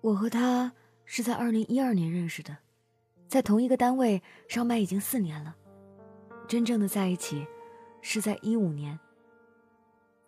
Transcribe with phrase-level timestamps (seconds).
[0.00, 0.72] 我和他
[1.04, 2.56] 是在二零一二年认识的，
[3.26, 5.56] 在同一个单位上班已经四年了，
[6.46, 7.46] 真正的在一起
[8.00, 8.98] 是在一五年。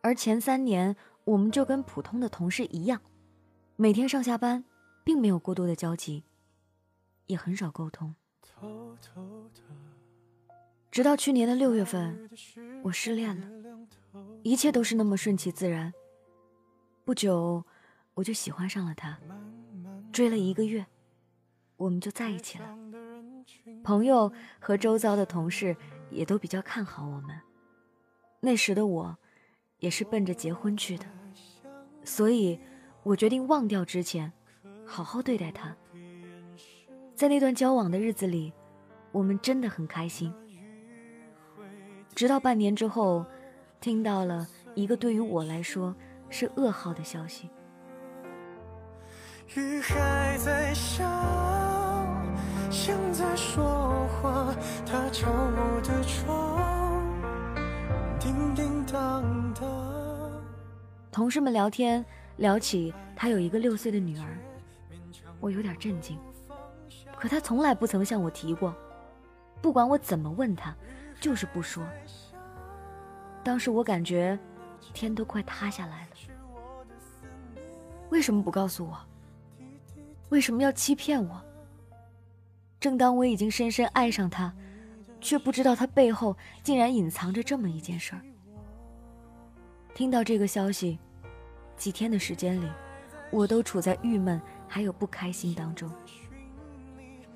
[0.03, 3.01] 而前三年，我们就跟普通的同事一样，
[3.77, 4.65] 每天上下班，
[5.05, 6.25] 并没有过多的交集，
[7.27, 8.15] 也很少沟通。
[10.91, 12.29] 直到去年的六月份，
[12.83, 13.49] 我失恋了，
[14.43, 15.93] 一切都是那么顺其自然。
[17.05, 17.65] 不久，
[18.21, 19.19] 我就喜欢上了他，
[20.13, 20.85] 追了一个月，
[21.79, 22.77] 我们就在一起了。
[23.83, 25.75] 朋友和周遭的同事
[26.11, 27.35] 也都比较看好我们。
[28.41, 29.17] 那时的我，
[29.79, 31.07] 也是奔着结婚去的，
[32.05, 32.61] 所以
[33.05, 34.31] 我决定忘掉之前，
[34.87, 35.75] 好好对待他。
[37.15, 38.53] 在那段交往的日子里，
[39.13, 40.31] 我们真的很开心。
[42.15, 43.25] 直到半年之后，
[43.81, 45.97] 听到了一个对于我来说
[46.29, 47.49] 是噩耗的消息。
[49.57, 51.05] 雨还在下，
[52.71, 54.55] 像在说话。
[54.87, 57.05] 他敲我的窗，
[58.21, 59.69] 叮叮当当。
[61.11, 62.05] 同事们聊天，
[62.37, 64.39] 聊起他有一个六岁的女儿，
[65.41, 66.17] 我有点震惊。
[67.17, 68.73] 可他从来不曾向我提过，
[69.61, 70.73] 不管我怎么问他。
[71.21, 71.85] 就是不说。
[73.45, 74.39] 当时我感觉
[74.95, 76.11] 天都快塌下来了。
[78.09, 78.99] 为什么不告诉我？
[80.31, 81.45] 为什么要欺骗我？
[82.81, 84.53] 正当我已经深深爱上他，
[85.21, 88.23] 却不知道他背后竟然隐藏着这么一件事儿。
[89.95, 90.99] 听到这个消息，
[91.77, 92.67] 几天的时间里，
[93.31, 95.91] 我都处在郁闷还有不开心当中。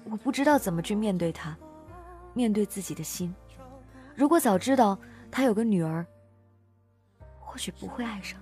[0.04, 1.56] 我不知道怎么去面对他，
[2.32, 3.34] 面对自己的心。
[4.14, 4.96] 如果早知道
[5.30, 6.06] 他有个女儿，
[7.40, 8.40] 或许不会爱上。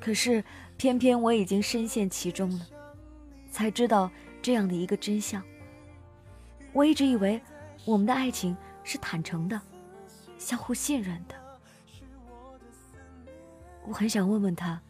[0.00, 0.42] 可是
[0.76, 2.66] 偏偏我已经深陷其中了，
[3.54, 4.10] 才知道
[4.42, 5.40] 这样的一个真相。
[6.72, 7.40] 我一直以为
[7.84, 9.60] 我们的爱情是坦诚的，
[10.38, 11.36] 相互信任的。
[13.86, 14.82] 我很想问问他，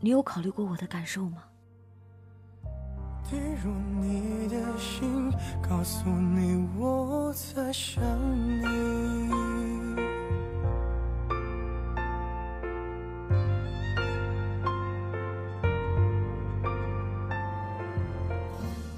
[0.00, 1.44] 你有考虑过我的感受吗？
[3.30, 5.32] 跌入你的心，
[5.66, 8.02] 告诉你我在想
[8.60, 8.73] 你。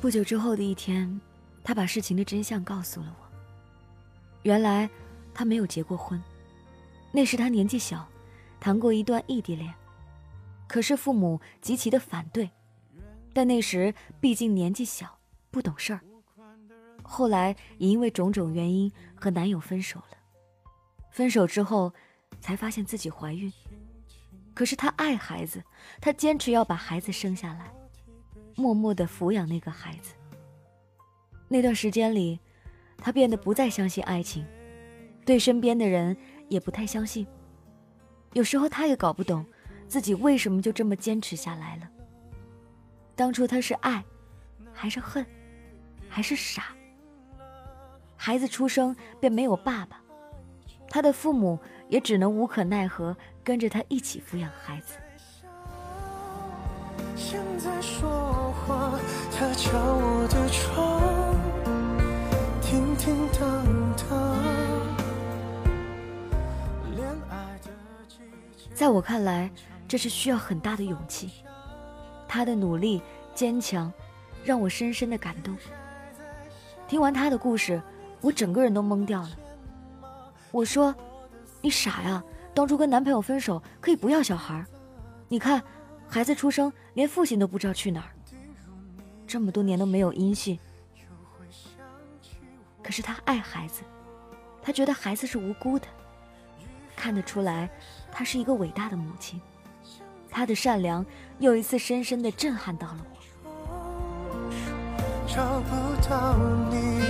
[0.07, 1.21] 不久之后的一天，
[1.65, 3.27] 他把事情的真相告诉了我。
[4.45, 4.89] 原来，
[5.35, 6.23] 他没有结过婚，
[7.11, 8.09] 那时他年纪小，
[8.61, 9.75] 谈过一段异地恋，
[10.69, 12.49] 可是父母极其的反对。
[13.35, 15.19] 但那时毕竟年纪小，
[15.51, 16.01] 不懂事儿。
[17.03, 20.17] 后来也因为种种原因和男友分手了。
[21.11, 21.93] 分手之后，
[22.41, 23.53] 才发现自己怀孕。
[24.55, 25.61] 可是她爱孩子，
[26.01, 27.73] 她坚持要把孩子生下来，
[28.57, 30.15] 默默的抚养那个孩子。
[31.47, 32.41] 那段时间里，
[32.99, 34.45] 他变得不再相信爱情，
[35.25, 36.17] 对身边的人
[36.49, 37.25] 也不太相信。
[38.33, 39.47] 有时候他也搞不懂
[39.87, 41.89] 自己为什么就这么坚持下来了。
[43.15, 44.05] 当初他是爱，
[44.73, 45.25] 还是恨，
[46.09, 46.75] 还是傻？
[48.17, 50.01] 孩子出生便没有爸爸，
[50.89, 51.59] 他的父母
[51.89, 54.99] 也只能无可奈何跟着他一起抚养孩子。
[68.75, 69.51] 在我看来，
[69.89, 71.31] 这是需要很大的勇气。
[72.29, 73.03] 他的努力、
[73.35, 73.91] 坚强，
[74.45, 75.57] 让我深深的感动。
[76.87, 77.81] 听完他的故事，
[78.21, 79.31] 我整个人都懵掉了。
[80.53, 80.95] 我说
[81.63, 82.23] ：“你傻呀，
[82.55, 84.65] 当初跟男朋友分手可以不要小孩，
[85.27, 85.61] 你看，
[86.09, 88.11] 孩子出生连父亲都不知道去哪儿，
[89.27, 90.59] 这么多年都没有音信。
[92.83, 93.83] 可是他爱孩子，
[94.63, 95.87] 他觉得孩子是无辜的，
[96.95, 97.69] 看得出来，
[98.11, 99.41] 他是一个伟大的母亲。”
[100.31, 101.05] 他的善良
[101.39, 103.17] 又一次深深的震撼到了我。
[105.27, 105.75] 找不
[106.07, 106.37] 到
[106.71, 107.01] 你，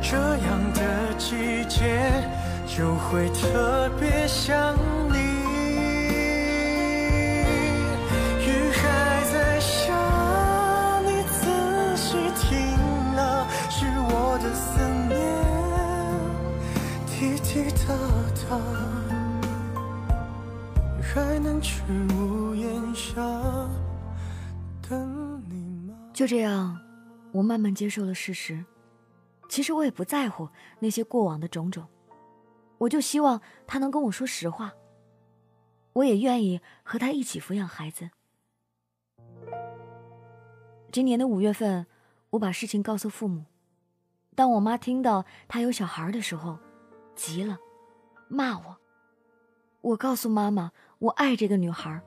[0.00, 2.10] 这样的季节
[2.66, 4.74] 就会特别想
[5.12, 5.19] 你。
[17.60, 17.94] 滴滴答
[18.48, 18.58] 答。
[21.02, 21.82] 还能去
[22.14, 23.20] 屋檐下
[24.88, 25.94] 等你吗？
[26.14, 26.80] 就这样，
[27.32, 28.64] 我慢慢接受了事实。
[29.48, 30.48] 其实我也不在乎
[30.78, 31.86] 那些过往的种种，
[32.78, 34.72] 我就希望他能跟我说实话。
[35.92, 38.10] 我也愿意和他一起抚养孩子。
[40.92, 41.86] 今年的五月份，
[42.30, 43.44] 我把事情告诉父母。
[44.36, 46.58] 当我妈听到他有小孩的时候，
[47.20, 47.58] 急了，
[48.28, 48.78] 骂我。
[49.82, 52.00] 我告诉妈妈，我爱这个女孩。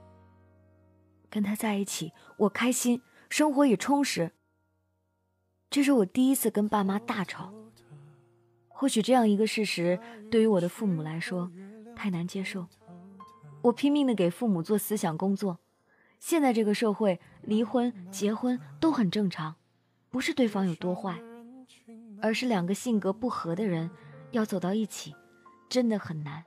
[1.30, 3.00] 跟她在一起，我开心，
[3.30, 4.32] 生活也充实。
[5.70, 7.54] 这是我第一次跟爸妈大吵。
[8.68, 10.00] 或许这样一个事实，
[10.32, 11.52] 对于我的父母来说，
[11.96, 12.66] 太难接受。
[13.62, 15.60] 我拼命的给父母做思想工作。
[16.20, 19.58] 现在这个社会，离婚、结婚都很正常，
[20.10, 21.22] 不是对方有多坏，
[22.20, 23.92] 而是两个性格不合的人
[24.34, 25.16] 要走到一起，
[25.70, 26.44] 真的很难，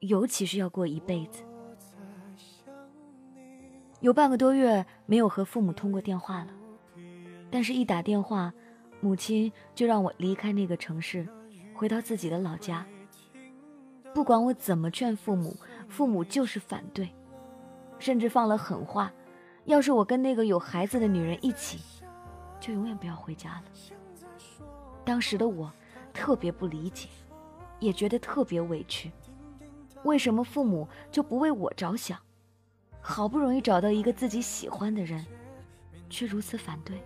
[0.00, 1.44] 尤其是要过一辈子。
[4.00, 6.48] 有半个多月没有和父母通过电话了，
[7.52, 8.52] 但是一打电话，
[9.00, 11.26] 母亲就让我离开那个城市，
[11.72, 12.84] 回到自己的老家。
[14.12, 15.56] 不管我怎么劝父母，
[15.88, 17.08] 父母就是反对，
[18.00, 19.12] 甚至放了狠话：
[19.66, 21.78] 要是我跟那个有孩子的女人一起，
[22.58, 23.64] 就永远不要回家了。
[25.04, 25.72] 当时的我
[26.14, 27.08] 特别不理解，
[27.80, 29.10] 也觉得特别委屈，
[30.04, 32.18] 为什么父母就不为我着想？
[33.00, 35.26] 好不容易找到一个自己喜欢的人，
[36.08, 37.02] 却如此反对。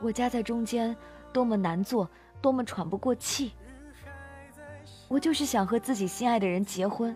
[0.00, 0.96] 我夹在中间，
[1.32, 2.08] 多么难做，
[2.40, 3.52] 多么喘不过气。
[5.08, 7.14] 我就是想和自己心爱的人结婚，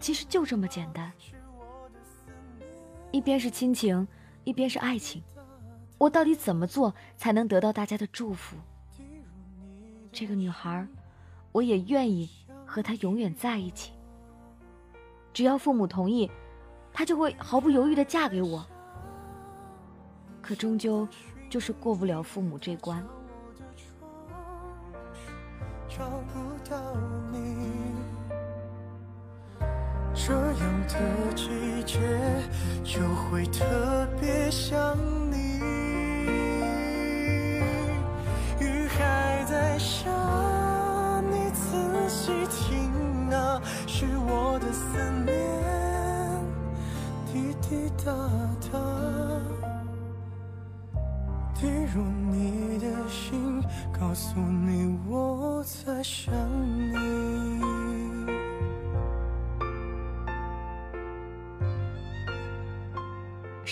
[0.00, 1.12] 其实就这么简单。
[3.12, 4.08] 一边是亲情，
[4.42, 5.22] 一边是爱情，
[5.98, 8.56] 我到底怎么做才能得到大家的祝福？
[10.18, 10.88] 这个女孩，
[11.52, 12.30] 我也愿意
[12.64, 13.92] 和她永远在一起。
[15.30, 16.30] 只要父母同意，
[16.90, 18.66] 她就会毫不犹豫的嫁给我。
[20.40, 21.06] 可终究
[21.50, 23.06] 就是过不了父母这关。
[25.86, 26.80] 找不到
[27.30, 27.68] 你，
[30.14, 32.00] 这样的季节
[32.82, 34.96] 就会特别想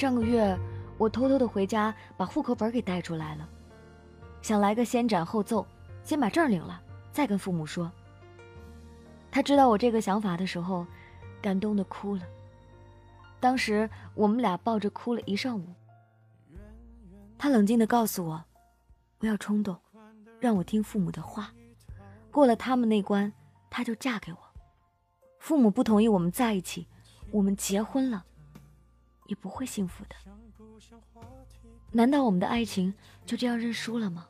[0.05, 0.55] 上个月，
[0.99, 3.49] 我偷偷的回家，把户口本给带出来了，
[4.43, 5.67] 想来个先斩后奏，
[6.03, 6.79] 先把证领了，
[7.11, 7.91] 再跟父母说。
[9.31, 10.87] 他知道我这个想法的时候，
[11.41, 12.23] 感动的哭了。
[13.41, 15.65] 当时我们俩抱着哭了一上午。
[17.39, 18.45] 他冷静的告诉我，
[19.17, 19.75] 不要冲动，
[20.39, 21.51] 让我听父母的话。
[22.31, 23.33] 过了他们那关，
[23.71, 24.39] 他就嫁给我。
[25.39, 26.87] 父母不同意我们在一起，
[27.31, 28.27] 我们结婚了，
[29.27, 30.17] 也不会幸福的。
[31.91, 32.93] 难道我们的爱情
[33.25, 34.27] 就这样认输了吗？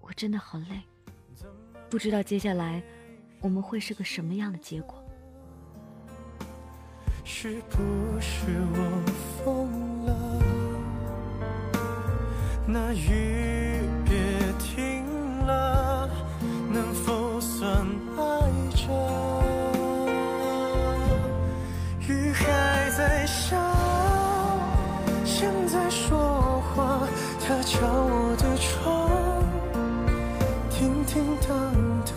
[0.00, 0.82] 我真的好累，
[1.90, 2.82] 不知道接下来
[3.40, 5.02] 我们会是个什么样的结果。
[7.24, 9.02] 是不是我
[9.44, 10.40] 疯了？
[12.68, 13.65] 那雨
[23.26, 23.56] 笑，
[25.24, 27.00] 像在说话，
[27.44, 29.10] 他敲我的窗，
[30.70, 31.50] 叮叮当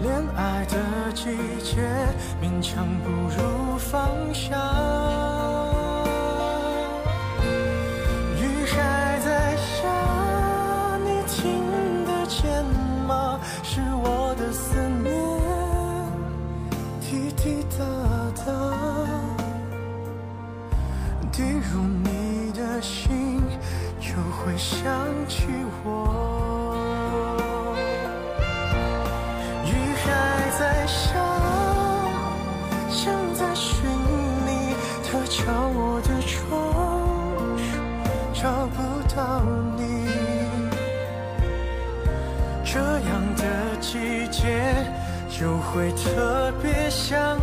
[0.00, 1.86] 恋爱的季节，
[2.42, 5.23] 勉强不如放下。
[45.36, 47.36] 就会特别想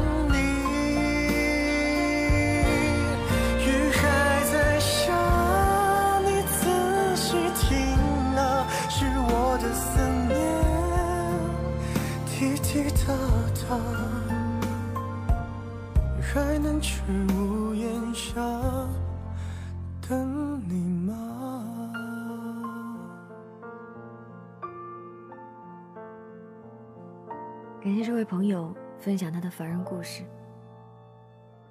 [27.84, 30.24] 感谢这位朋友分享他的凡人故事。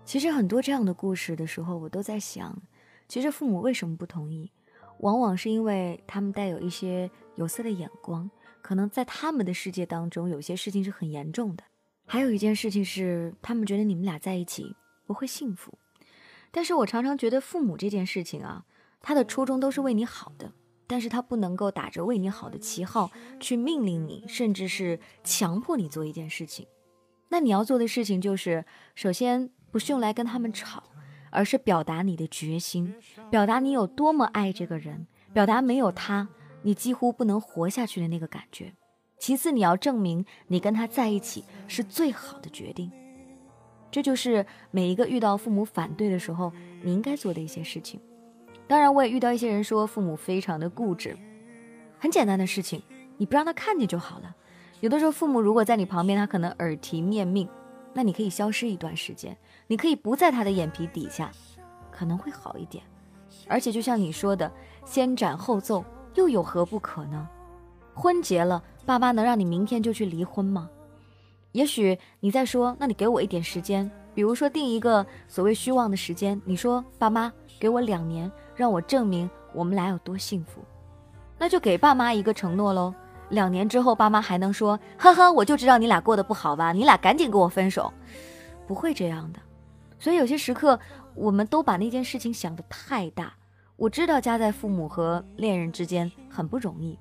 [0.04, 2.60] 其实很多这样的故事的时候，我都在想，
[3.06, 4.50] 其实父母为什么不同意？
[4.98, 8.28] 往往是因为他们带有一些有色的眼光，
[8.60, 11.62] 可能在他们的世界当中，有些事情是很严重的。
[12.06, 14.74] 还有一件事情是，他们觉得你们俩在一起
[15.06, 15.78] 不会幸福。
[16.50, 18.64] 但是我常常觉得父母这件事情啊，
[19.00, 20.50] 他的初衷都是为你好的，
[20.90, 26.66] 但是他不能够打着为你好的旗号去命令你，甚至是强迫你做一件事情。
[27.30, 30.82] 那你要做的事情就是，首先不是用来跟他们吵。
[31.32, 32.92] 而是表达你的决心，
[33.30, 36.28] 表达你有多么爱这个人，表达没有他
[36.62, 38.74] 你几乎不能活下去的那个感觉。
[39.16, 42.90] 其次，你要证明你跟他在一起是最好的决定。
[43.92, 48.00] 这就是每一个遇到父母反对的时候你应该做的一些事情。
[48.70, 51.18] 当然，我也遇到一些人说父母非常的固执，
[51.98, 52.80] 很简单的事情，
[53.16, 54.32] 你不让他看见就好了。
[54.78, 57.48] 有的时候，父母如果在你旁边，他可能耳提面命。
[57.92, 59.36] 那你可以消失一段时间，
[59.66, 61.32] 你可以不在他的眼皮底下，
[61.90, 62.84] 可能会好一点。
[63.48, 64.48] 而且就像你说的，
[64.84, 65.84] 先斩后奏
[66.14, 67.28] 又有何不可呢？
[67.92, 70.70] 婚结了，爸妈能让你明天就去离婚吗？
[71.52, 80.60] 也许你在说，那你给我一点时间，比如说定一个所谓虚妄的时间，你说爸妈给我两年，让我证明我们俩有多幸福，
[81.38, 82.94] 那就给爸妈一个承诺喽。
[83.30, 86.72] 两年之后，爸妈还能说：“呵呵，我就知道你俩过得不好吧？
[86.72, 87.92] 你俩赶紧跟我分手。”
[88.66, 89.40] 不会这样的。
[89.98, 90.78] 所以有些时刻，
[91.14, 93.32] 我们都把那件事情想得太大。
[93.76, 96.98] 我知道夹在父母和恋人之间很不容易，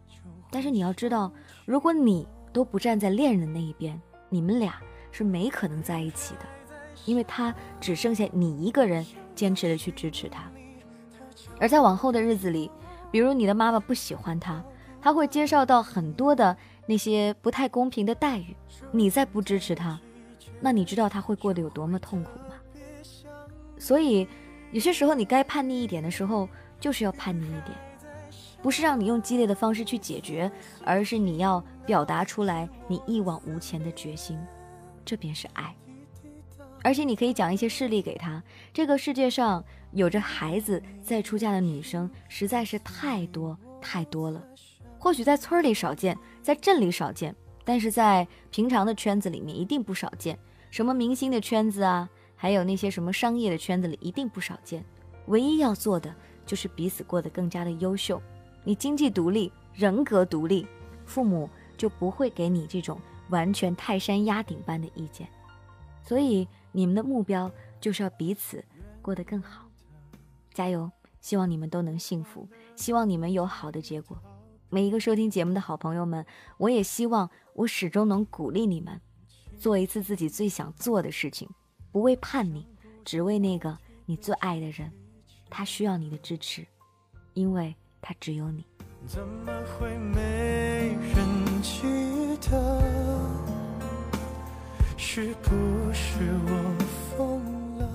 [0.52, 1.32] 但是你要知道，
[1.66, 4.76] 如果你都不站在恋人的那一边，你们俩
[5.12, 6.46] 是没可能在一起的，
[7.06, 9.06] 因为他只剩下你一个人
[9.36, 10.50] 坚持的去支持他。
[11.60, 12.72] 而在往后的日子里，
[13.12, 14.64] 比如你的妈妈不喜欢他。
[15.02, 18.54] 他会接受到很多的那些不太公平的待遇，
[18.92, 19.98] 你再不支持他，
[20.60, 22.56] 那你知道他会过得有多么痛苦吗？
[23.78, 24.28] 所以，
[24.74, 26.50] 有些时候你该叛逆一点的时候，
[26.82, 27.78] 就是要叛逆一点，
[28.62, 30.52] 不是让你用激烈的方式去解决，
[30.84, 34.38] 而是你要表达出来你一往无前的决心，
[35.06, 35.76] 这便是爱。
[36.84, 38.42] 而且你可以讲一些事例给他，
[38.74, 44.42] 这个世界上有着孩子再出嫁的女生实在是太多太多了。
[44.98, 50.38] 或许在村里少见，在镇里少见，但是在平常的圈子里面一定不少见。
[50.72, 54.84] 什么明星的圈子啊，还有那些什么商业的圈子里一定不少见。
[55.28, 56.14] 唯一要做的
[56.46, 58.22] 就是彼此过得更加的优秀。
[58.64, 60.68] 你经济独立，人格独立，
[61.06, 63.00] 父母就不会给你这种
[63.30, 65.28] 完全泰山压顶般的意见。
[66.04, 68.64] 所以你们的目标就是要彼此
[69.02, 69.68] 过得更好。
[70.54, 70.92] 加油！
[71.22, 72.48] 希望你们都能幸福，
[72.78, 74.18] 希望你们有好的结果。
[74.70, 76.26] 每一个收听节目的好朋友们，
[76.58, 79.02] 我也希望我始终能鼓励你们，
[79.58, 81.50] 做一次自己最想做的事情，
[81.92, 82.66] 不为叛逆，
[83.04, 84.90] 只为那个你最爱的人。
[85.50, 86.66] 他需要你的支持，
[87.34, 88.66] 因为他只有你。
[89.08, 91.84] 怎么会没人记
[92.50, 92.82] 得？
[94.98, 95.50] 是不
[95.94, 96.76] 是我
[97.18, 97.42] 疯
[97.78, 97.90] 了？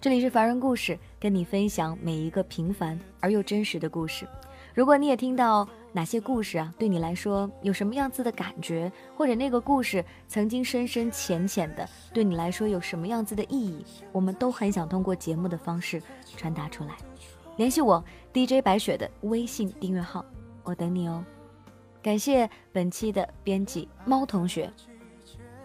[0.00, 4.26] 这里是凡人故事，跟你分享每一个平凡而又真实的故事。
[4.74, 16.02] 如果你也听到哪些故事啊，对你来说有什么样子的感觉，或者那个故事曾经深深浅浅的对你来说有什么样子的意义，我们都很想通过节目的方式
[16.36, 16.94] 传达出来。
[17.56, 20.24] 联系我 DJ 白雪的微信订阅号，
[20.62, 21.24] 我等你哦。
[22.02, 24.70] 感谢本期的编辑猫同学，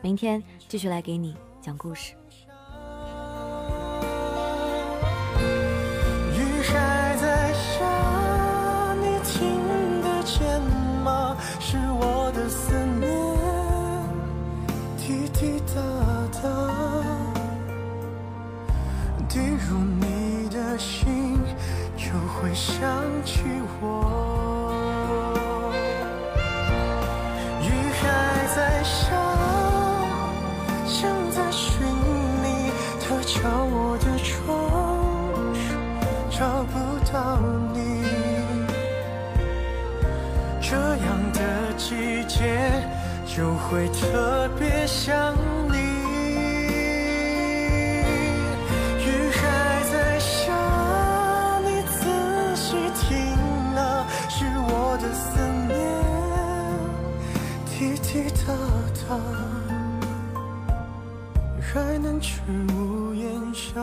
[0.02, 2.16] 明天继续来给你讲故事。
[22.82, 22.90] 想
[23.24, 23.44] 起
[23.80, 24.01] 我。
[61.62, 62.42] 还能去
[62.76, 63.82] 屋檐下。